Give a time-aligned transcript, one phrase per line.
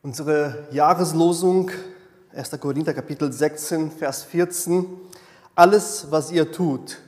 [0.00, 1.72] Unsere Jahreslosung,
[2.32, 2.60] 1.
[2.60, 4.86] Korinther Kapitel 16, Vers 14.
[5.56, 7.00] Alles, was ihr tut,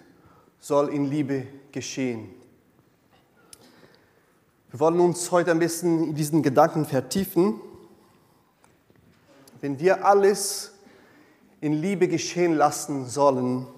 [0.58, 2.30] soll in Liebe geschehen.
[4.72, 7.60] Wir wollen uns heute ein bisschen in diesen Gedanken vertiefen.
[9.60, 10.72] Wenn wir alles
[11.60, 13.68] in Liebe geschehen lassen sollen,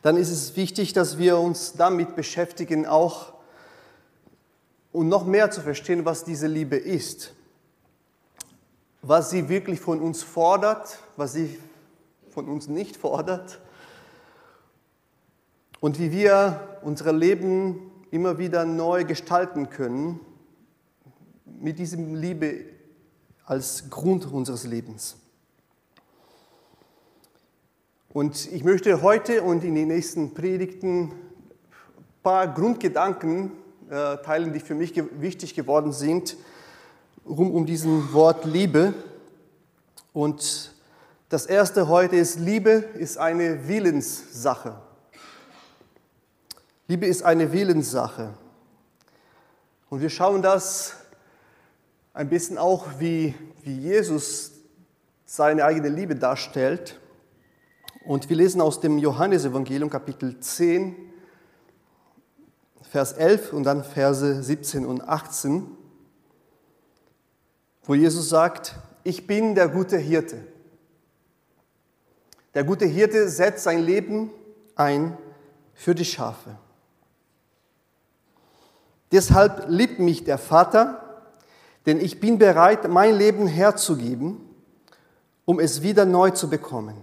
[0.00, 3.37] dann ist es wichtig, dass wir uns damit beschäftigen, auch
[4.92, 7.34] und noch mehr zu verstehen, was diese Liebe ist,
[9.02, 11.58] was sie wirklich von uns fordert, was sie
[12.30, 13.60] von uns nicht fordert
[15.80, 20.20] und wie wir unser Leben immer wieder neu gestalten können
[21.44, 22.64] mit diesem Liebe
[23.44, 25.16] als Grund unseres Lebens.
[28.10, 31.12] Und ich möchte heute und in den nächsten Predigten ein
[32.22, 33.52] paar Grundgedanken
[33.90, 36.36] äh, teilen, die für mich wichtig geworden sind,
[37.26, 38.92] rum um diesen Wort Liebe.
[40.12, 40.72] Und
[41.28, 44.80] das erste heute ist, Liebe ist eine Willenssache.
[46.86, 48.34] Liebe ist eine Willenssache.
[49.90, 50.94] Und wir schauen das
[52.12, 54.52] ein bisschen auch, wie, wie Jesus
[55.24, 56.98] seine eigene Liebe darstellt.
[58.04, 61.07] Und wir lesen aus dem Johannesevangelium Kapitel 10,
[62.90, 65.66] Vers 11 und dann Verse 17 und 18,
[67.84, 70.38] wo Jesus sagt, ich bin der gute Hirte.
[72.54, 74.30] Der gute Hirte setzt sein Leben
[74.74, 75.16] ein
[75.74, 76.56] für die Schafe.
[79.12, 81.30] Deshalb liebt mich der Vater,
[81.86, 84.40] denn ich bin bereit, mein Leben herzugeben,
[85.44, 86.96] um es wieder neu zu bekommen.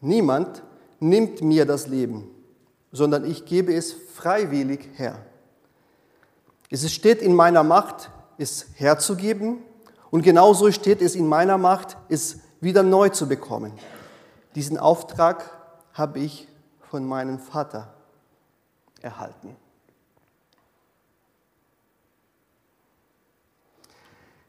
[0.00, 0.62] Niemand
[1.00, 2.30] nimmt mir das Leben,
[2.92, 5.24] sondern ich gebe es freiwillig her.
[6.70, 9.58] Es steht in meiner Macht, es herzugeben
[10.10, 13.72] und genauso steht es in meiner Macht, es wieder neu zu bekommen.
[14.54, 15.50] Diesen Auftrag
[15.92, 16.48] habe ich
[16.90, 17.94] von meinem Vater
[19.00, 19.56] erhalten.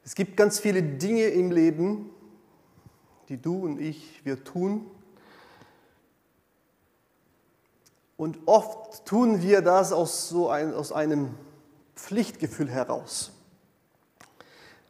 [0.04, 2.10] Es gibt ganz viele Dinge im Leben,
[3.28, 4.90] die du und ich, wir tun,
[8.20, 11.34] Und oft tun wir das aus, so ein, aus einem
[11.96, 13.32] Pflichtgefühl heraus.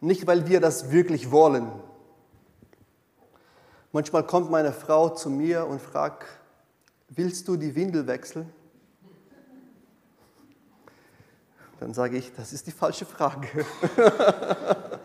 [0.01, 1.71] Nicht, weil wir das wirklich wollen.
[3.91, 6.25] Manchmal kommt meine Frau zu mir und fragt,
[7.09, 8.51] willst du die Windel wechseln?
[11.79, 13.63] Dann sage ich, das ist die falsche Frage.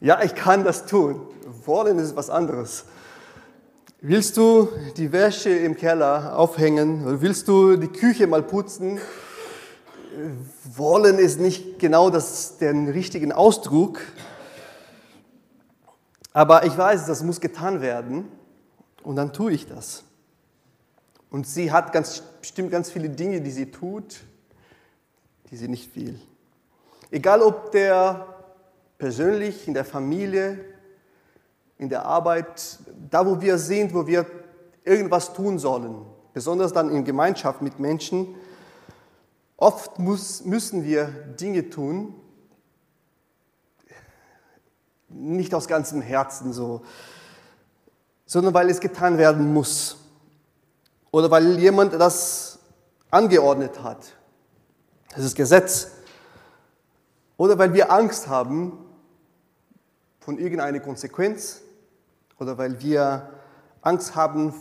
[0.00, 1.20] ja, ich kann das tun.
[1.64, 2.84] Wollen ist was anderes.
[4.06, 9.00] Willst du die Wäsche im Keller aufhängen oder willst du die Küche mal putzen?
[10.76, 14.02] Wollen ist nicht genau das, den richtigen Ausdruck,
[16.34, 18.28] aber ich weiß, das muss getan werden
[19.02, 20.04] und dann tue ich das.
[21.30, 24.16] Und sie hat ganz bestimmt ganz viele Dinge, die sie tut,
[25.50, 26.20] die sie nicht will.
[27.10, 28.26] Egal ob der
[28.98, 30.73] persönlich, in der Familie,
[31.84, 32.78] in der Arbeit,
[33.10, 34.24] da wo wir sind, wo wir
[34.84, 38.34] irgendwas tun sollen, besonders dann in Gemeinschaft mit Menschen.
[39.58, 42.14] Oft muss, müssen wir Dinge tun,
[45.08, 46.80] nicht aus ganzem Herzen so,
[48.24, 49.98] sondern weil es getan werden muss
[51.10, 52.60] oder weil jemand das
[53.10, 54.16] angeordnet hat.
[55.14, 55.90] Das ist Gesetz.
[57.36, 58.78] Oder weil wir Angst haben
[60.20, 61.60] von irgendeiner Konsequenz
[62.38, 63.28] oder weil wir
[63.82, 64.54] Angst haben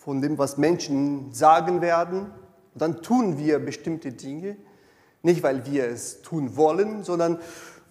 [0.00, 2.22] von dem, was Menschen sagen werden.
[2.72, 4.56] Und dann tun wir bestimmte Dinge,
[5.22, 7.38] nicht weil wir es tun wollen, sondern,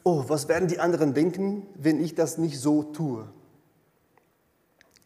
[0.04, 3.28] oh, was werden die anderen denken, wenn ich das nicht so tue?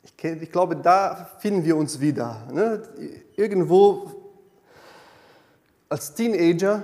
[0.03, 2.47] Ich, ich glaube, da finden wir uns wieder.
[2.51, 2.83] Ne?
[3.35, 4.11] Irgendwo
[5.89, 6.83] als Teenager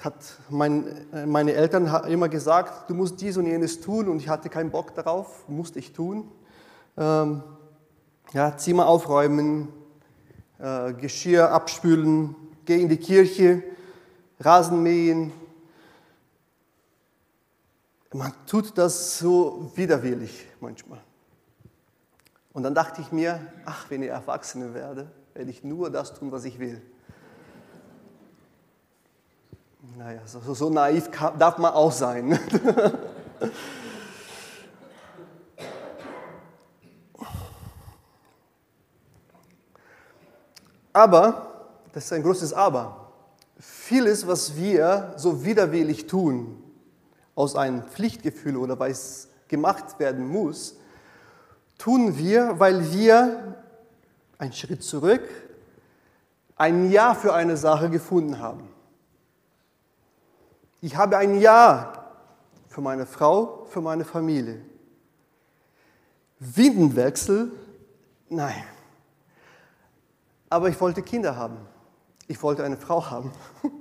[0.00, 0.14] hat
[0.48, 4.70] mein, meine Eltern immer gesagt, du musst dies und jenes tun und ich hatte keinen
[4.70, 6.30] Bock darauf, musste ich tun
[6.98, 7.42] ähm,
[8.32, 9.68] ja, Zimmer aufräumen,
[10.58, 12.34] äh, Geschirr abspülen,
[12.64, 13.62] geh in die Kirche,
[14.40, 15.32] Rasen mähen.
[18.12, 21.00] Man tut das so widerwillig manchmal.
[22.52, 26.32] Und dann dachte ich mir, ach, wenn ich Erwachsene werde, werde ich nur das tun,
[26.32, 26.82] was ich will.
[29.96, 32.38] Naja, so, so naiv darf man auch sein.
[40.98, 43.12] Aber, das ist ein großes Aber,
[43.60, 46.60] vieles, was wir so widerwillig tun,
[47.36, 50.76] aus einem Pflichtgefühl oder weil es gemacht werden muss,
[51.78, 53.54] tun wir, weil wir
[54.38, 55.22] einen Schritt zurück,
[56.56, 58.68] ein Ja für eine Sache gefunden haben.
[60.80, 61.92] Ich habe ein Ja
[62.66, 64.60] für meine Frau, für meine Familie.
[66.40, 67.52] Windenwechsel?
[68.28, 68.64] Nein.
[70.50, 71.58] Aber ich wollte Kinder haben.
[72.26, 73.32] Ich wollte eine Frau haben.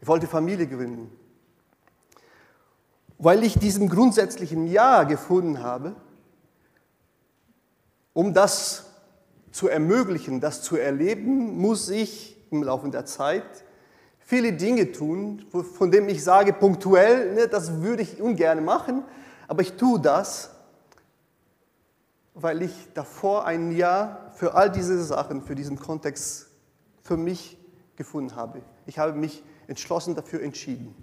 [0.00, 1.10] Ich wollte Familie gründen.
[3.16, 5.96] Weil ich diesen grundsätzlichen Ja gefunden habe,
[8.12, 8.84] um das
[9.50, 13.64] zu ermöglichen, das zu erleben, muss ich im Laufe der Zeit
[14.18, 19.04] viele Dinge tun, von denen ich sage, punktuell, ne, das würde ich ungern machen,
[19.48, 20.53] aber ich tue das,
[22.34, 26.48] weil ich davor ein Ja für all diese Sachen, für diesen Kontext
[27.02, 27.56] für mich
[27.96, 28.60] gefunden habe.
[28.86, 30.94] Ich habe mich entschlossen dafür entschieden.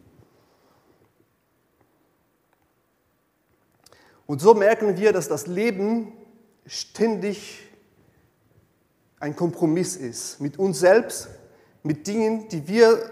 [4.26, 6.14] Und so merken wir, dass das Leben
[6.66, 7.68] ständig
[9.20, 11.30] ein Kompromiss ist mit uns selbst,
[11.84, 13.12] mit Dingen, die wir,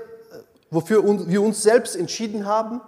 [0.71, 2.81] wofür wir uns selbst entschieden haben,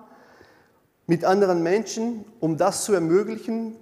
[1.07, 3.75] mit anderen Menschen, um das zu ermöglichen,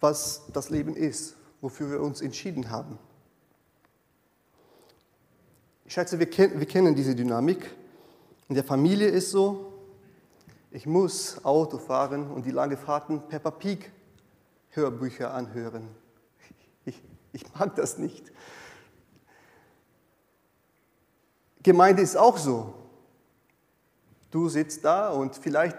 [0.00, 2.98] was das Leben ist, wofür wir uns entschieden haben.
[5.84, 7.74] Ich schätze, wir, wir kennen diese Dynamik.
[8.48, 9.72] In der Familie ist so,
[10.70, 13.90] ich muss Auto fahren und die lange Fahrten Peppa Pig
[14.70, 15.88] Hörbücher anhören.
[16.84, 17.02] Ich,
[17.32, 18.32] ich mag das nicht.
[21.62, 22.74] Gemeinde ist auch so.
[24.30, 25.76] Du sitzt da und vielleicht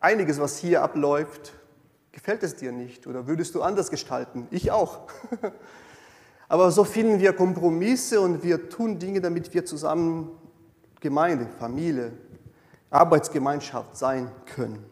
[0.00, 1.52] einiges, was hier abläuft,
[2.12, 4.46] gefällt es dir nicht oder würdest du anders gestalten?
[4.50, 5.08] Ich auch.
[6.48, 10.30] Aber so finden wir Kompromisse und wir tun Dinge, damit wir zusammen
[11.00, 12.12] Gemeinde, Familie,
[12.90, 14.84] Arbeitsgemeinschaft sein können.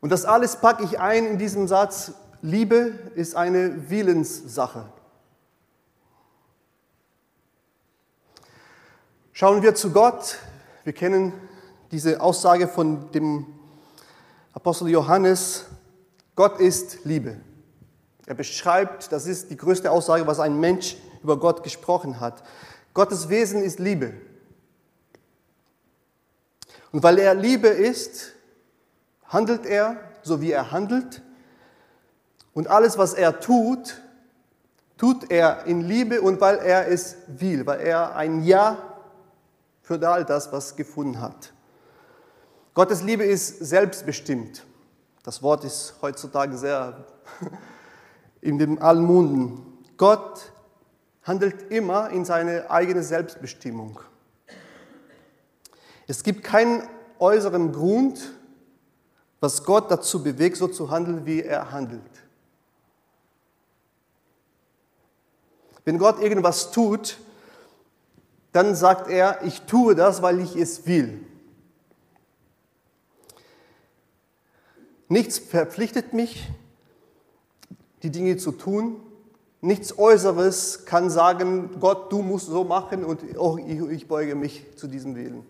[0.00, 2.12] Und das alles packe ich ein in diesem Satz,
[2.42, 4.92] Liebe ist eine Willenssache.
[9.32, 10.38] Schauen wir zu Gott.
[10.84, 11.32] Wir kennen
[11.90, 13.57] diese Aussage von dem
[14.58, 15.66] Apostel Johannes,
[16.34, 17.36] Gott ist Liebe.
[18.26, 22.42] Er beschreibt, das ist die größte Aussage, was ein Mensch über Gott gesprochen hat.
[22.92, 24.14] Gottes Wesen ist Liebe.
[26.90, 28.32] Und weil er Liebe ist,
[29.26, 31.22] handelt er so, wie er handelt.
[32.52, 34.02] Und alles, was er tut,
[34.96, 38.76] tut er in Liebe und weil er es will, weil er ein Ja
[39.82, 41.52] für all das, was gefunden hat.
[42.78, 44.62] Gottes Liebe ist selbstbestimmt.
[45.24, 47.06] Das Wort ist heutzutage sehr
[48.40, 49.82] in allen Munden.
[49.96, 50.52] Gott
[51.24, 53.98] handelt immer in seine eigene Selbstbestimmung.
[56.06, 56.88] Es gibt keinen
[57.18, 58.32] äußeren Grund,
[59.40, 62.12] was Gott dazu bewegt, so zu handeln, wie er handelt.
[65.84, 67.18] Wenn Gott irgendwas tut,
[68.52, 71.24] dann sagt er, ich tue das, weil ich es will.
[75.08, 76.50] Nichts verpflichtet mich,
[78.02, 79.00] die Dinge zu tun.
[79.60, 83.22] Nichts Äußeres kann sagen, Gott, du musst so machen und
[83.90, 85.44] ich beuge mich zu diesem Willen.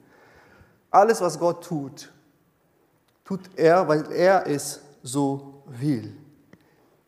[0.90, 2.10] Alles, was Gott tut,
[3.24, 6.16] tut er, weil er es so will.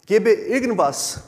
[0.05, 1.23] Gebe irgendwas,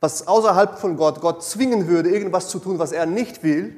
[0.00, 3.74] was außerhalb von Gott Gott zwingen würde, irgendwas zu tun, was er nicht will,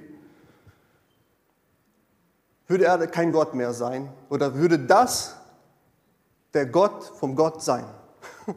[2.66, 5.36] würde er kein Gott mehr sein oder würde das
[6.56, 7.84] der Gott vom Gott sein.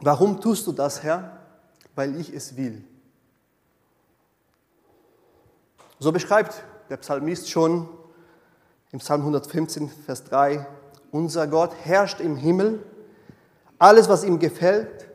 [0.00, 1.38] Warum tust du das, Herr?
[1.94, 2.84] Weil ich es will.
[6.00, 7.88] So beschreibt der Psalmist schon
[8.90, 10.66] im Psalm 115, Vers 3,
[11.12, 12.84] unser Gott herrscht im Himmel,
[13.78, 15.06] alles, was ihm gefällt,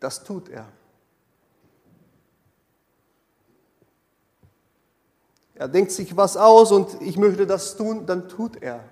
[0.00, 0.66] das tut er.
[5.58, 8.84] Er denkt sich was aus und ich möchte das tun, dann tut er.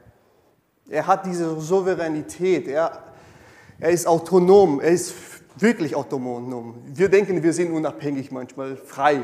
[0.88, 3.04] Er hat diese Souveränität, er,
[3.78, 5.14] er ist autonom, er ist
[5.58, 6.74] wirklich autonom.
[6.86, 9.22] Wir denken, wir sind unabhängig manchmal, frei.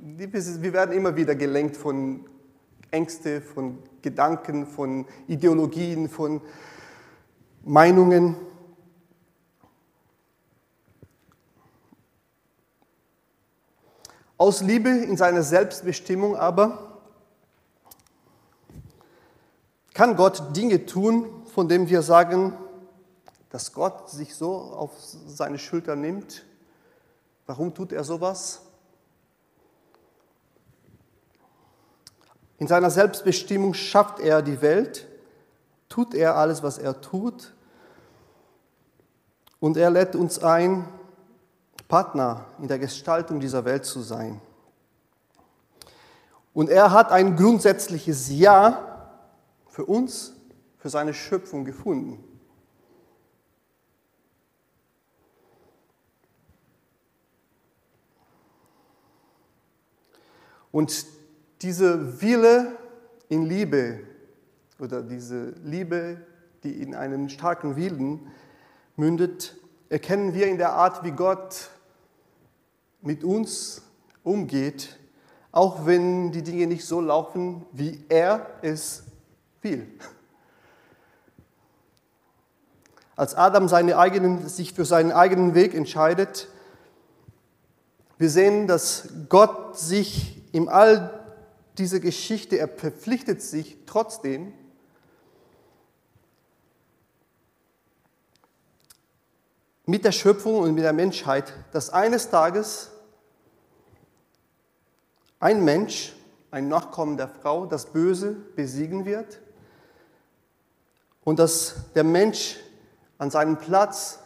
[0.00, 2.24] Wir werden immer wieder gelenkt von
[2.90, 6.40] Ängste, von Gedanken, von Ideologien, von
[7.64, 8.34] Meinungen.
[14.40, 17.00] Aus Liebe in seiner Selbstbestimmung aber
[19.94, 22.52] kann Gott Dinge tun, von denen wir sagen,
[23.50, 24.92] dass Gott sich so auf
[25.26, 26.44] seine Schulter nimmt.
[27.46, 28.60] Warum tut er sowas?
[32.58, 35.08] In seiner Selbstbestimmung schafft er die Welt,
[35.88, 37.54] tut er alles, was er tut.
[39.58, 40.86] Und er lädt uns ein,
[41.88, 44.40] Partner in der Gestaltung dieser Welt zu sein.
[46.52, 49.10] Und er hat ein grundsätzliches Ja
[49.68, 50.34] für uns,
[50.76, 52.22] für seine Schöpfung gefunden.
[60.70, 61.06] Und
[61.62, 62.76] diese Wille
[63.28, 64.00] in Liebe
[64.78, 66.20] oder diese Liebe,
[66.62, 68.30] die in einen starken Willen
[68.96, 69.56] mündet,
[69.88, 71.70] erkennen wir in der Art, wie Gott
[73.08, 73.80] mit uns
[74.22, 74.98] umgeht,
[75.50, 79.04] auch wenn die Dinge nicht so laufen, wie er es
[79.62, 79.88] will.
[83.16, 86.48] Als Adam seine eigenen, sich für seinen eigenen Weg entscheidet,
[88.18, 91.18] wir sehen, dass Gott sich in all
[91.78, 94.52] diese Geschichte, er verpflichtet sich trotzdem,
[99.86, 102.90] mit der Schöpfung und mit der Menschheit, dass eines Tages
[105.40, 106.14] ein Mensch,
[106.50, 109.40] ein Nachkommen der Frau, das Böse besiegen wird
[111.24, 112.56] und dass der Mensch
[113.18, 114.20] an seinem Platz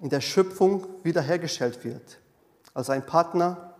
[0.00, 2.18] in der Schöpfung wiederhergestellt wird,
[2.74, 3.74] als ein Partner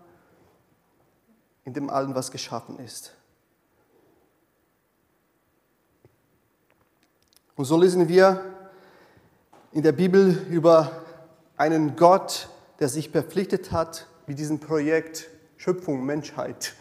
[1.65, 3.13] in dem allen, was geschaffen ist.
[7.57, 8.55] Und so lesen wir
[9.73, 11.03] in der Bibel über
[11.57, 12.49] einen Gott,
[12.79, 16.75] der sich verpflichtet hat, mit diesem Projekt Schöpfung, Menschheit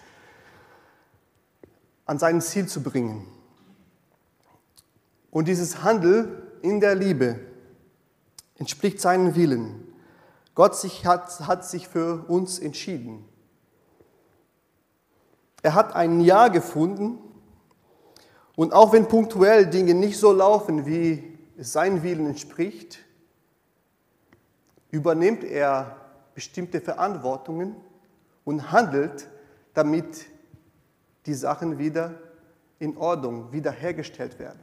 [2.05, 3.27] an sein Ziel zu bringen.
[5.31, 7.39] Und dieses Handel in der Liebe
[8.57, 9.93] entspricht seinem Willen.
[10.53, 13.25] Gott sich hat, hat sich für uns entschieden.
[15.61, 17.17] Er hat ein Ja gefunden
[18.55, 22.99] und auch wenn punktuell Dinge nicht so laufen, wie es sein Willen entspricht,
[24.91, 26.04] übernimmt er
[26.35, 27.75] bestimmte Verantwortungen
[28.43, 29.27] und handelt,
[29.73, 30.27] damit
[31.25, 32.19] die Sachen wieder
[32.77, 34.59] in Ordnung, wiederhergestellt werden.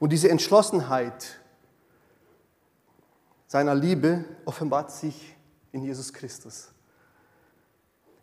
[0.00, 1.38] Und diese Entschlossenheit
[3.46, 5.36] seiner Liebe offenbart sich
[5.72, 6.70] in Jesus Christus.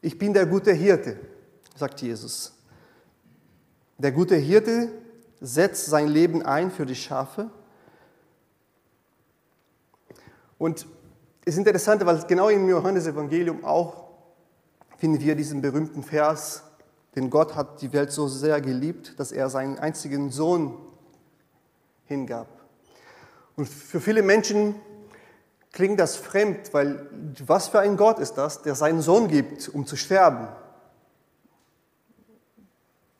[0.01, 1.19] Ich bin der gute Hirte,
[1.75, 2.53] sagt Jesus.
[3.97, 4.91] Der gute Hirte
[5.39, 7.49] setzt sein Leben ein für die Schafe.
[10.57, 10.85] Und
[11.45, 14.03] es ist interessant, weil genau im Johannesevangelium auch
[14.97, 16.63] finden wir diesen berühmten Vers,
[17.15, 20.77] denn Gott hat die Welt so sehr geliebt, dass er seinen einzigen Sohn
[22.05, 22.47] hingab.
[23.55, 24.75] Und für viele Menschen
[25.71, 27.09] klingt das fremd, weil
[27.45, 30.47] was für ein Gott ist das, der seinen Sohn gibt, um zu sterben?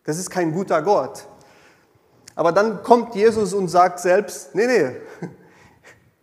[0.05, 1.27] Das ist kein guter Gott.
[2.35, 4.95] Aber dann kommt Jesus und sagt selbst, nee, nee,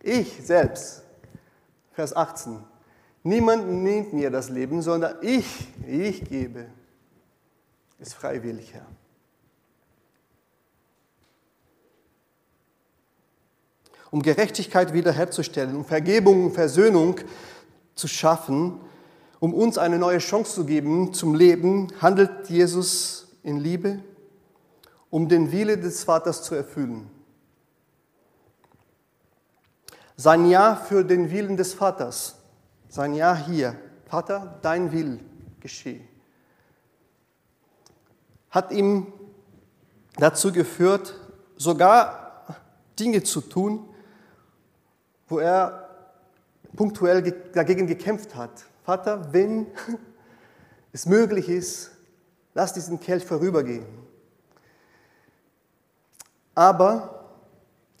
[0.01, 1.00] ich selbst,
[1.91, 2.59] Vers 18,
[3.23, 6.67] niemand nimmt mir das Leben, sondern ich, ich gebe
[7.99, 8.85] es freiwillig her.
[14.09, 17.19] Um Gerechtigkeit wiederherzustellen, um Vergebung und Versöhnung
[17.95, 18.79] zu schaffen,
[19.39, 23.99] um uns eine neue Chance zu geben zum Leben, handelt Jesus in Liebe
[25.11, 27.10] um den Wille des Vaters zu erfüllen.
[30.21, 32.35] Sein Ja für den Willen des Vaters,
[32.89, 33.75] sein Ja hier,
[34.05, 35.19] Vater, dein Will
[35.59, 36.01] geschehe,
[38.51, 39.11] hat ihm
[40.17, 41.19] dazu geführt,
[41.57, 42.45] sogar
[42.99, 43.89] Dinge zu tun,
[45.27, 45.89] wo er
[46.75, 48.65] punktuell dagegen gekämpft hat.
[48.83, 49.65] Vater, wenn
[50.91, 51.89] es möglich ist,
[52.53, 53.87] lass diesen Kelch vorübergehen.
[56.53, 57.25] Aber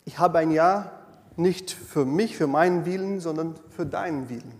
[0.05, 1.00] ich habe ein Ja
[1.37, 4.59] nicht für mich, für meinen Willen, sondern für deinen Willen.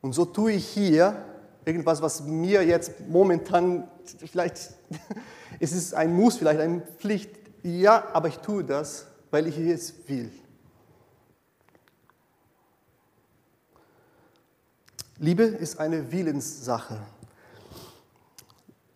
[0.00, 1.16] Und so tue ich hier
[1.64, 4.74] irgendwas, was mir jetzt momentan vielleicht,
[5.60, 7.30] es ist ein Muss, vielleicht eine Pflicht.
[7.62, 10.30] Ja, aber ich tue das, weil ich es will.
[15.18, 17.00] Liebe ist eine Willenssache.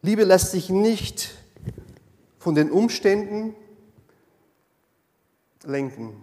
[0.03, 1.35] Liebe lässt sich nicht
[2.39, 3.55] von den Umständen
[5.69, 6.17] lenken.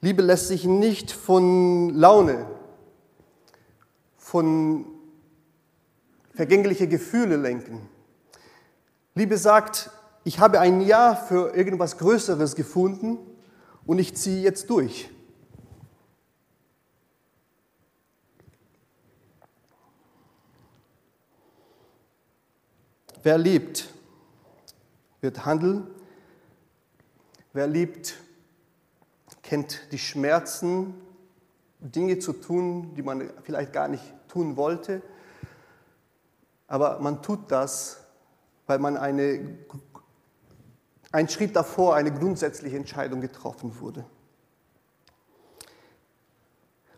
[0.00, 2.46] Liebe lässt sich nicht von Laune,
[4.18, 4.84] von
[6.34, 7.88] vergänglichen Gefühlen lenken.
[9.14, 9.90] Liebe sagt,
[10.24, 13.18] ich habe ein Ja für irgendwas Größeres gefunden
[13.86, 15.08] und ich ziehe jetzt durch.
[23.22, 23.88] Wer liebt,
[25.22, 25.86] wird handeln.
[27.54, 28.23] Wer liebt, wird handeln
[29.44, 30.94] kennt die Schmerzen,
[31.78, 35.02] Dinge zu tun, die man vielleicht gar nicht tun wollte.
[36.66, 38.00] Aber man tut das,
[38.66, 39.58] weil man eine,
[41.12, 44.04] einen Schritt davor eine grundsätzliche Entscheidung getroffen wurde.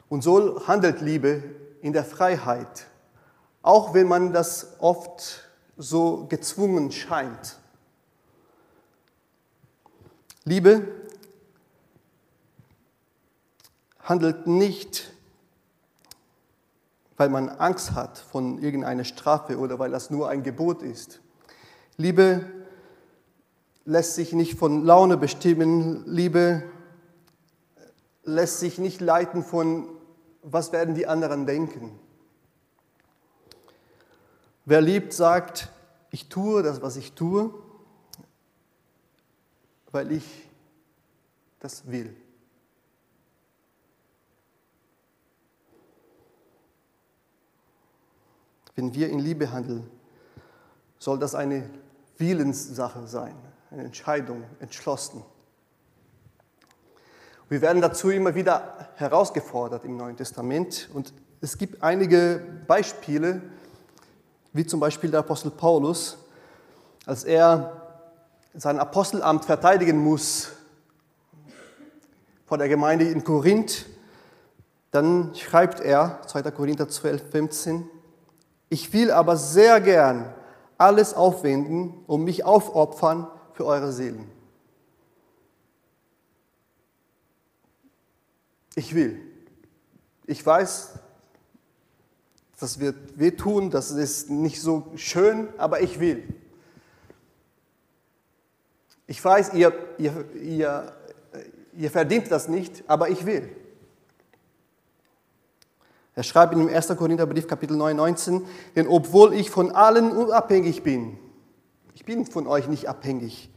[0.08, 1.42] Und so handelt Liebe
[1.82, 2.86] in der Freiheit,
[3.60, 7.58] auch wenn man das oft so gezwungen scheint.
[10.44, 10.86] Liebe
[14.06, 15.12] handelt nicht,
[17.16, 21.20] weil man Angst hat von irgendeiner Strafe oder weil das nur ein Gebot ist.
[21.96, 22.44] Liebe
[23.84, 26.04] lässt sich nicht von Laune bestimmen.
[26.06, 26.62] Liebe
[28.22, 29.88] lässt sich nicht leiten von,
[30.42, 31.98] was werden die anderen denken.
[34.64, 35.70] Wer liebt, sagt,
[36.10, 37.52] ich tue das, was ich tue,
[39.90, 40.48] weil ich
[41.58, 42.14] das will.
[48.76, 49.90] Wenn wir in Liebe handeln,
[50.98, 51.68] soll das eine
[52.18, 53.34] Willenssache sein,
[53.70, 55.22] eine Entscheidung, entschlossen.
[57.48, 63.40] Wir werden dazu immer wieder herausgefordert im Neuen Testament und es gibt einige Beispiele,
[64.52, 66.18] wie zum Beispiel der Apostel Paulus,
[67.06, 67.82] als er
[68.54, 70.50] sein Apostelamt verteidigen muss
[72.46, 73.86] vor der Gemeinde in Korinth,
[74.90, 76.50] dann schreibt er, 2.
[76.50, 77.90] Korinther 12, 15,
[78.68, 80.34] ich will aber sehr gern
[80.78, 84.30] alles aufwenden und mich aufopfern für eure Seelen.
[88.74, 89.20] Ich will.
[90.26, 90.98] Ich weiß,
[92.58, 96.24] das wird wehtun, das ist nicht so schön, aber ich will.
[99.06, 100.92] Ich weiß, ihr, ihr, ihr,
[101.72, 103.48] ihr verdient das nicht, aber ich will.
[106.16, 106.88] Er schreibt in dem 1.
[106.96, 111.18] Korintherbrief Kapitel 9, 19, denn obwohl ich von allen unabhängig bin,
[111.94, 113.50] ich bin von euch nicht abhängig,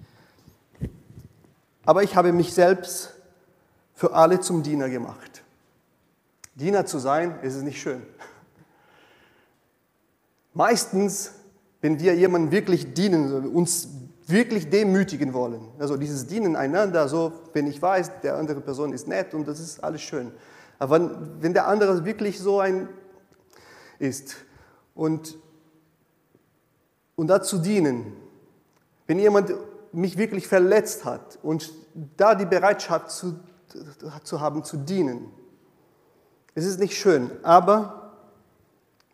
[1.86, 3.14] aber ich habe mich selbst
[3.94, 5.42] für alle zum Diener gemacht.
[6.56, 8.02] Diener zu sein, ist es nicht schön.
[10.54, 11.32] Meistens,
[11.80, 13.88] wenn wir jemandem wirklich dienen, uns
[14.28, 19.08] wirklich demütigen wollen, also dieses Dienen einander, so, wenn ich weiß, der andere Person ist
[19.08, 20.34] nett und das ist alles schön.
[20.80, 22.88] Aber wenn der andere wirklich so ein
[24.00, 24.38] ist
[24.96, 25.38] und,
[27.16, 28.14] und dazu dienen,
[29.06, 29.54] wenn jemand
[29.92, 31.72] mich wirklich verletzt hat und
[32.16, 33.40] da die Bereitschaft zu,
[34.24, 35.32] zu haben, zu dienen,
[36.56, 38.14] es ist nicht schön, aber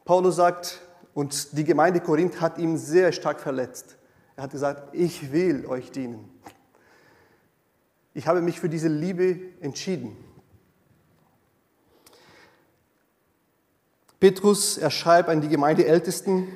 [0.05, 0.81] Paulus sagt,
[1.15, 3.97] und die Gemeinde Korinth hat ihn sehr stark verletzt.
[4.35, 6.29] Er hat gesagt, ich will euch dienen.
[8.13, 10.17] Ich habe mich für diese Liebe entschieden.
[14.19, 16.47] Petrus, er schreibt an die Gemeindeältesten,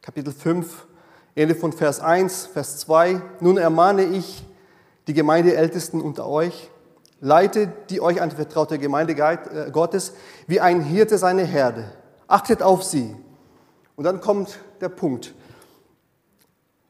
[0.00, 0.86] Kapitel 5,
[1.34, 3.20] Ende von Vers 1, Vers 2.
[3.40, 4.44] Nun ermahne ich
[5.06, 6.70] die Gemeindeältesten unter euch,
[7.20, 10.14] leite die euch anvertraute Gemeinde äh, Gottes
[10.46, 11.92] wie ein Hirte seine Herde.
[12.26, 13.14] Achtet auf sie.
[13.96, 15.34] Und dann kommt der Punkt.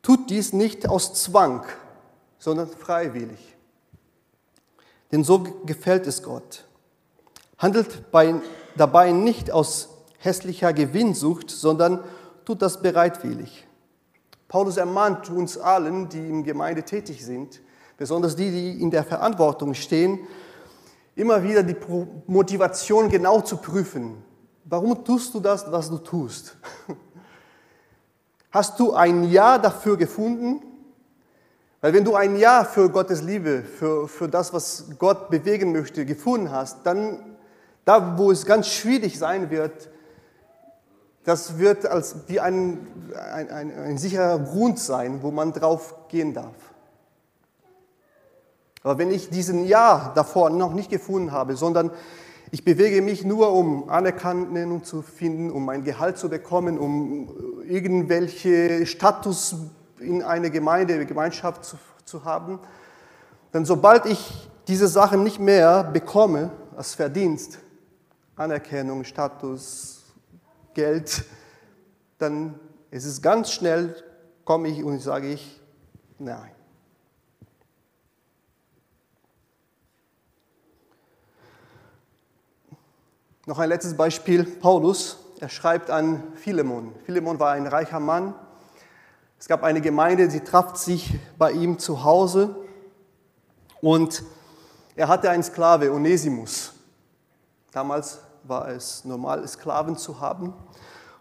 [0.03, 1.65] Tut dies nicht aus Zwang,
[2.39, 3.57] sondern freiwillig.
[5.13, 6.65] Denn so gefällt es Gott.
[7.59, 8.35] Handelt bei,
[8.77, 12.01] dabei nicht aus hässlicher Gewinnsucht, sondern
[12.45, 13.67] tut das bereitwillig.
[14.49, 17.61] Paulus ermahnt uns allen, die in Gemeinde tätig sind,
[17.97, 20.21] besonders die, die in der Verantwortung stehen,
[21.15, 21.77] immer wieder die
[22.27, 24.23] Motivation genau zu prüfen.
[24.65, 26.57] Warum tust du das, was du tust?
[28.51, 30.63] Hast du ein Ja dafür gefunden?
[31.81, 36.05] Weil wenn du ein Ja für Gottes Liebe, für, für das, was Gott bewegen möchte,
[36.05, 37.30] gefunden hast, dann
[37.91, 39.89] da, wo es ganz schwierig sein wird,
[41.25, 42.87] das wird als wie ein,
[43.33, 46.55] ein, ein, ein sicherer Grund sein, wo man drauf gehen darf.
[48.85, 51.91] Aber wenn ich diesen Ja davor noch nicht gefunden habe, sondern
[52.53, 57.29] ich bewege mich nur, um Anerkennung zu finden, um mein Gehalt zu bekommen, um
[57.69, 59.57] irgendwelche Status
[59.99, 62.61] in einer Gemeinde, Gemeinschaft zu, zu haben,
[63.51, 67.59] dann sobald ich diese Sachen nicht mehr bekomme als Verdienst,
[68.37, 70.05] Anerkennung, Status,
[70.75, 71.25] Geld,
[72.19, 72.59] dann
[72.91, 73.95] ist es ganz schnell,
[74.45, 75.61] komme ich und sage ich,
[76.19, 76.53] nein.
[83.47, 85.19] Noch ein letztes Beispiel, Paulus.
[85.41, 86.95] Er schreibt an Philemon.
[87.05, 88.35] Philemon war ein reicher Mann,
[89.41, 92.55] Es gab eine Gemeinde, sie traf sich bei ihm zu Hause
[93.81, 94.23] und
[94.95, 96.75] er hatte einen Sklave, Onesimus.
[97.73, 100.55] Damals war es normal, Sklaven zu haben.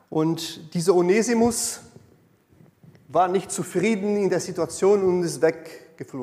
[0.09, 1.81] Und dieser Onesimus
[3.07, 6.21] war nicht zufrieden in der Situation und ist weggegangen.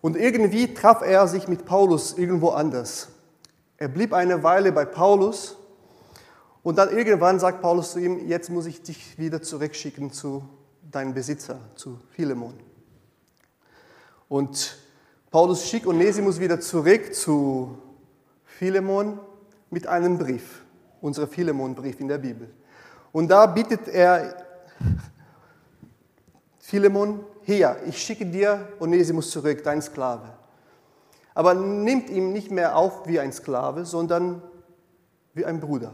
[0.00, 3.08] Und irgendwie traf er sich mit Paulus irgendwo anders.
[3.76, 5.56] Er blieb eine Weile bei Paulus
[6.62, 10.48] und dann irgendwann sagt Paulus zu ihm, jetzt muss ich dich wieder zurückschicken zu
[10.90, 12.54] deinem Besitzer, zu Philemon.
[14.28, 14.78] Und
[15.30, 17.76] Paulus schickt Onesimus wieder zurück zu
[18.44, 19.20] Philemon
[19.68, 20.62] mit einem Brief,
[21.02, 22.50] unser Philemon-Brief in der Bibel.
[23.12, 24.46] Und da bittet er
[26.58, 30.32] Philemon, hier, ich schicke dir Onesimus zurück, dein Sklave.
[31.34, 34.42] Aber nimmt ihn nicht mehr auf wie ein Sklave, sondern
[35.34, 35.92] wie ein Bruder.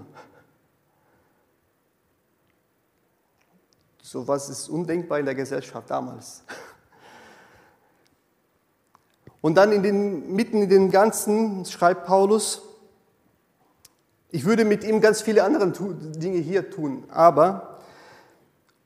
[4.01, 6.45] So was ist undenkbar in der Gesellschaft damals.
[9.45, 12.63] Und dann in den, mitten in den Ganzen schreibt Paulus,
[14.31, 17.81] ich würde mit ihm ganz viele andere Dinge hier tun, aber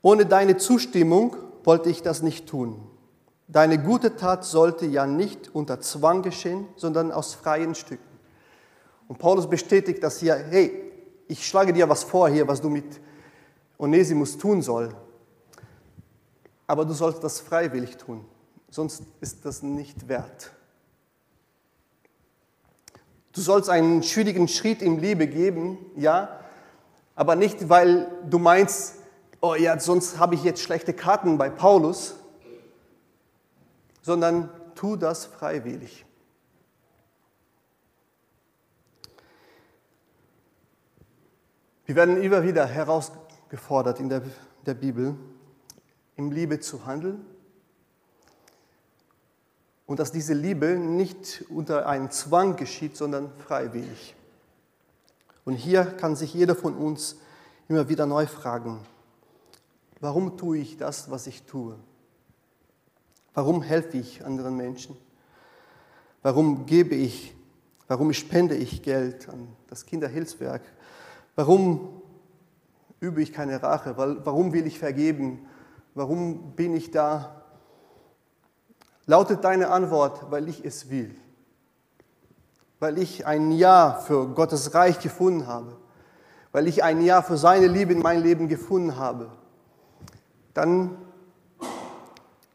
[0.03, 2.85] ohne deine Zustimmung wollte ich das nicht tun.
[3.47, 8.19] Deine gute Tat sollte ja nicht unter Zwang geschehen, sondern aus freien Stücken.
[9.07, 10.91] Und Paulus bestätigt das hier, hey,
[11.29, 13.01] ich schlage dir was vor hier, was du mit
[13.79, 14.93] Onesimus tun soll.
[16.67, 18.25] Aber du sollst das freiwillig tun
[18.71, 20.53] sonst ist das nicht wert.
[23.33, 26.41] Du sollst einen schwierigen Schritt im Liebe geben, ja,
[27.15, 28.97] aber nicht, weil du meinst,
[29.41, 32.17] oh ja, sonst habe ich jetzt schlechte Karten bei Paulus,
[34.03, 36.05] sondern tu das freiwillig.
[41.87, 44.23] Wir werden immer wieder herausgefordert in der,
[44.67, 45.17] der Bibel,
[46.17, 47.25] im Liebe zu handeln
[49.89, 54.15] und dass diese Liebe nicht unter einem Zwang geschieht, sondern freiwillig.
[55.47, 57.17] Und hier kann sich jeder von uns
[57.69, 58.81] immer wieder neu fragen,
[59.99, 61.75] warum tue ich das, was ich tue?
[63.33, 64.95] Warum helfe ich anderen Menschen?
[66.23, 67.35] Warum gebe ich,
[67.87, 70.63] warum spende ich Geld an das Kinderhilfswerk?
[71.35, 72.03] Warum
[73.01, 73.97] übe ich keine Rache?
[73.97, 75.49] Warum will ich vergeben?
[75.95, 77.38] Warum bin ich da
[79.09, 81.13] lautet deine Antwort, weil ich es will.
[82.79, 85.77] Weil ich ein Ja für Gottes Reich gefunden habe.
[86.53, 89.33] Weil ich ein Ja für seine Liebe in mein Leben gefunden habe.
[90.55, 90.99] Dann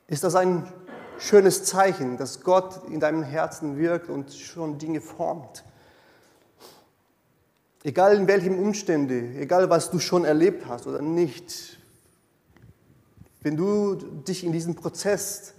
[0.08, 0.72] ist das ein
[1.18, 5.64] schönes Zeichen, dass Gott in deinem Herzen wirkt und schon Dinge formt.
[7.84, 11.80] Egal in welchen Umständen, egal was du schon erlebt hast oder nicht,
[13.42, 15.53] wenn du dich in diesem Prozess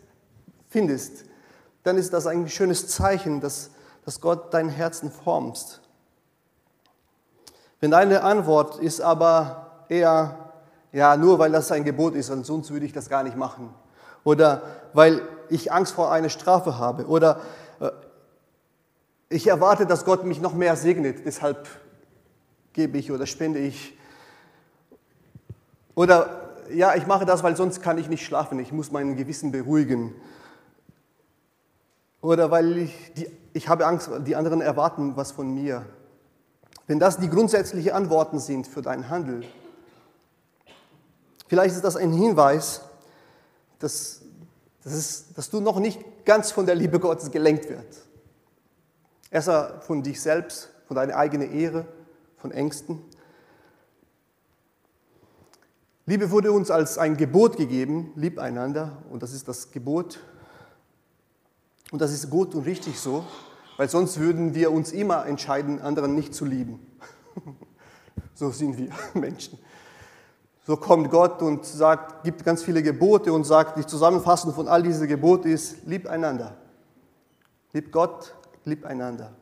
[0.75, 1.25] findest,
[1.85, 3.71] dann ist das ein schönes Zeichen, dass,
[4.05, 5.81] dass Gott dein Herzen formst.
[7.79, 10.53] Wenn deine Antwort ist aber eher,
[10.91, 13.73] ja, nur weil das ein Gebot ist, sonst würde ich das gar nicht machen.
[14.25, 14.63] Oder
[14.95, 17.07] weil ich Angst vor einer Strafe habe.
[17.07, 17.41] Oder
[17.79, 17.91] äh,
[19.29, 21.69] ich erwarte, dass Gott mich noch mehr segnet, deshalb
[22.73, 23.97] gebe ich oder spende ich.
[25.95, 29.53] Oder ja, ich mache das, weil sonst kann ich nicht schlafen, ich muss mein Gewissen
[29.53, 30.17] beruhigen.
[32.25, 35.85] Oder weil ich, die, ich habe Angst, die anderen erwarten was von mir.
[36.87, 39.45] Wenn das die grundsätzlichen Antworten sind für dein Handeln,
[41.49, 42.81] vielleicht ist das ein Hinweis,
[43.79, 44.23] dass,
[44.83, 47.95] dass, es, dass du noch nicht ganz von der Liebe Gottes gelenkt wird.
[49.31, 49.51] Erst
[49.85, 51.85] von dich selbst, von deiner eigenen Ehre,
[52.39, 53.05] von Ängsten.
[56.07, 60.21] Liebe wurde uns als ein Gebot gegeben, lieb einander, und das ist das Gebot
[61.91, 63.25] und das ist gut und richtig so,
[63.77, 66.81] weil sonst würden wir uns immer entscheiden, anderen nicht zu lieben.
[68.35, 69.59] so sind wir Menschen.
[70.67, 74.83] So kommt Gott und sagt, gibt ganz viele Gebote und sagt, die Zusammenfassung von all
[74.83, 76.57] diesen Geboten ist, lieb einander.
[77.73, 79.35] Liebt Gott, liebt einander.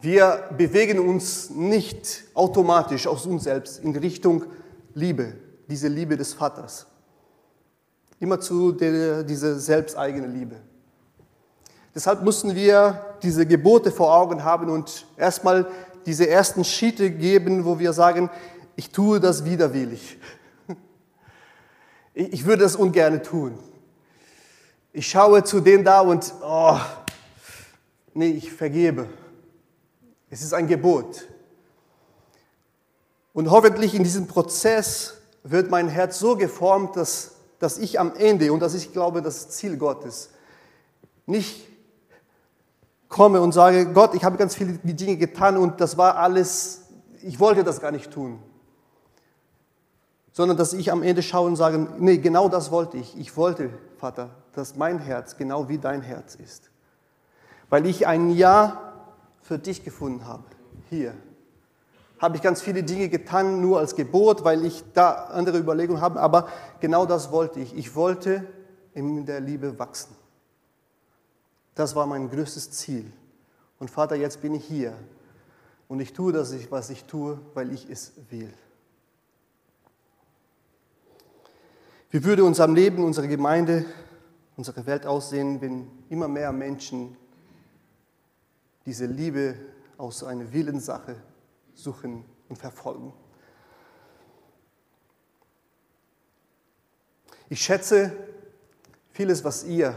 [0.00, 4.44] Wir bewegen uns nicht automatisch aus uns selbst in Richtung
[4.94, 5.34] Liebe,
[5.68, 6.86] diese Liebe des Vaters.
[8.18, 10.56] Immer zu dieser selbsteigene Liebe.
[11.94, 15.66] Deshalb müssen wir diese Gebote vor Augen haben und erstmal
[16.06, 18.30] diese ersten Schritte geben, wo wir sagen,
[18.76, 20.18] ich tue das widerwillig.
[22.12, 23.56] Ich würde das ungern tun.
[24.92, 26.76] Ich schaue zu dem da und, oh,
[28.14, 29.08] nee, ich vergebe.
[30.28, 31.28] Es ist ein Gebot.
[33.32, 38.52] Und hoffentlich in diesem Prozess wird mein Herz so geformt, dass, dass ich am Ende,
[38.52, 40.30] und das ist, ich glaube, das Ziel Gottes,
[41.26, 41.69] nicht
[43.10, 46.84] komme und sage, Gott, ich habe ganz viele Dinge getan und das war alles,
[47.20, 48.38] ich wollte das gar nicht tun.
[50.32, 53.18] Sondern dass ich am Ende schaue und sage, nee, genau das wollte ich.
[53.18, 56.70] Ich wollte, Vater, dass mein Herz genau wie dein Herz ist.
[57.68, 58.94] Weil ich ein Ja
[59.42, 60.44] für dich gefunden habe,
[60.88, 61.14] hier
[62.20, 66.20] habe ich ganz viele Dinge getan, nur als Gebot, weil ich da andere Überlegungen habe.
[66.20, 67.74] Aber genau das wollte ich.
[67.74, 68.44] Ich wollte
[68.92, 70.14] in der Liebe wachsen.
[71.80, 73.10] Das war mein größtes Ziel.
[73.78, 74.94] Und Vater, jetzt bin ich hier.
[75.88, 78.52] Und ich tue das, was ich tue, weil ich es will.
[82.10, 83.86] Wie würde unser Leben, unsere Gemeinde,
[84.58, 87.16] unsere Welt aussehen, wenn immer mehr Menschen
[88.84, 89.54] diese Liebe
[89.96, 91.16] aus einer Willenssache
[91.72, 93.14] suchen und verfolgen.
[97.48, 98.12] Ich schätze
[99.12, 99.94] vieles, was ihr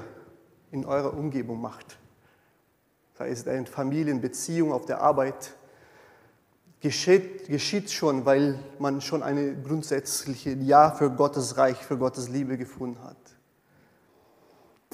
[0.73, 1.97] in eurer Umgebung macht.
[3.17, 5.53] Da ist eine Familienbeziehung auf der Arbeit.
[6.79, 12.57] Geschieht, geschieht schon, weil man schon eine grundsätzliche Ja für Gottes Reich, für Gottes Liebe
[12.57, 13.17] gefunden hat.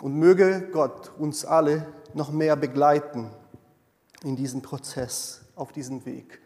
[0.02, 3.30] Und möge Gott uns alle noch mehr begleiten
[4.24, 6.42] in diesem Prozess, auf diesem Weg.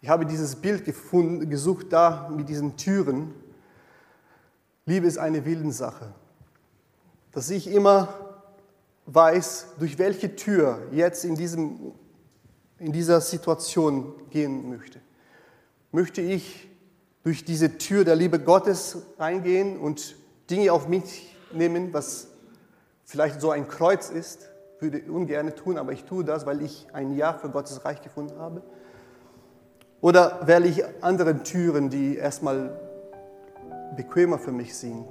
[0.00, 3.34] Ich habe dieses Bild gefunden, gesucht da mit diesen Türen.
[4.86, 6.14] Liebe ist eine Willenssache.
[7.32, 8.31] Dass ich immer
[9.06, 11.92] weiß, durch welche Tür jetzt in, diesem,
[12.78, 15.00] in dieser Situation gehen möchte.
[15.90, 16.68] Möchte ich
[17.22, 20.16] durch diese Tür der Liebe Gottes reingehen und
[20.50, 22.28] Dinge auf mich nehmen, was
[23.04, 24.48] vielleicht so ein Kreuz ist,
[24.80, 28.02] würde ich ungern tun, aber ich tue das, weil ich ein Ja für Gottes Reich
[28.02, 28.62] gefunden habe.
[30.00, 32.80] Oder wähle ich andere Türen, die erstmal
[33.96, 35.06] bequemer für mich sind,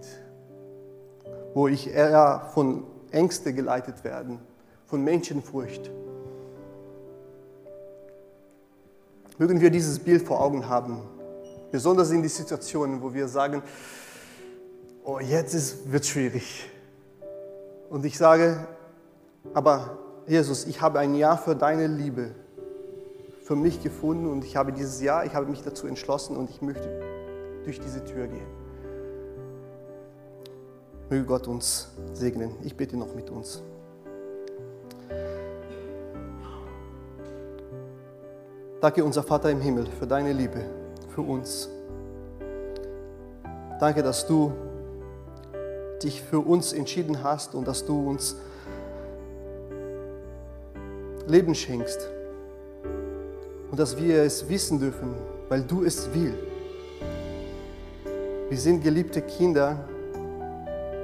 [1.53, 4.39] wo ich eher von Ängste geleitet werde,
[4.85, 5.91] von Menschenfurcht.
[9.37, 11.01] Mögen wir dieses Bild vor Augen haben,
[11.71, 13.63] besonders in die Situationen, wo wir sagen,
[15.03, 16.69] oh, jetzt wird schwierig.
[17.89, 18.67] Und ich sage,
[19.53, 19.97] aber
[20.27, 22.35] Jesus, ich habe ein Ja für deine Liebe
[23.43, 26.61] für mich gefunden und ich habe dieses Jahr, ich habe mich dazu entschlossen und ich
[26.61, 27.01] möchte
[27.65, 28.60] durch diese Tür gehen.
[31.11, 32.51] Möge Gott uns segnen.
[32.63, 33.61] Ich bitte noch mit uns.
[38.79, 40.63] Danke, unser Vater im Himmel, für deine Liebe,
[41.09, 41.67] für uns.
[43.81, 44.53] Danke, dass du
[46.01, 48.37] dich für uns entschieden hast und dass du uns
[51.27, 52.09] Leben schenkst
[53.69, 55.13] und dass wir es wissen dürfen,
[55.49, 56.37] weil du es willst.
[58.47, 59.89] Wir sind geliebte Kinder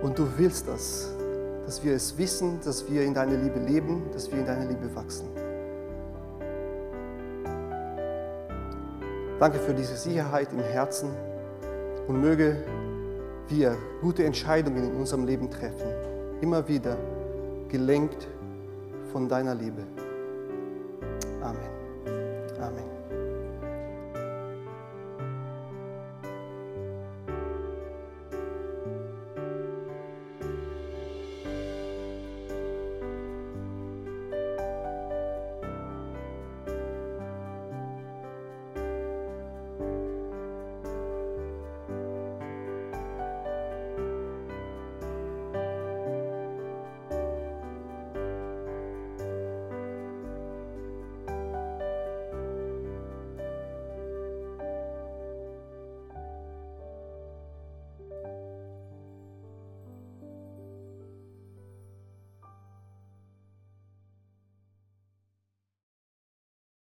[0.01, 1.09] und du willst das,
[1.65, 4.93] dass wir es wissen, dass wir in deiner Liebe leben, dass wir in deiner Liebe
[4.95, 5.27] wachsen.
[9.39, 11.09] Danke für diese Sicherheit im Herzen
[12.07, 12.57] und möge
[13.49, 15.87] wir gute Entscheidungen in unserem Leben treffen,
[16.41, 16.97] immer wieder
[17.69, 18.27] gelenkt
[19.11, 19.83] von deiner Liebe.
[21.41, 21.69] Amen.
[22.59, 22.96] Amen.